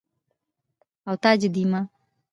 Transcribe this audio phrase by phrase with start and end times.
[1.07, 1.79] او تاج يي ديما